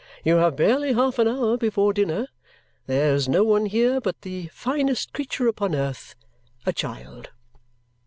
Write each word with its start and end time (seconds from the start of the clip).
You 0.23 0.37
have 0.37 0.55
barely 0.55 0.93
half 0.93 1.19
an 1.19 1.27
hour 1.27 1.57
before 1.59 1.93
dinner. 1.93 2.27
There's 2.87 3.29
no 3.29 3.43
one 3.43 3.67
here 3.67 4.01
but 4.01 4.19
the 4.23 4.47
finest 4.47 5.13
creature 5.13 5.47
upon 5.47 5.75
earth 5.75 6.15
a 6.65 6.73
child." 6.73 7.29